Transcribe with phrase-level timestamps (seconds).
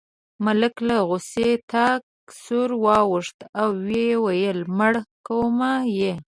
[0.45, 2.01] ملک له غوسې تک
[2.43, 4.93] سور واوښت او وویل مړ
[5.27, 5.59] کوم
[5.99, 6.13] یې.